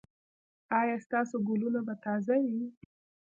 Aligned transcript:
ایا 0.79 0.95
ستاسو 1.05 1.35
ګلونه 1.47 1.79
به 1.87 1.93
تازه 2.03 2.35
وي؟ 2.51 2.65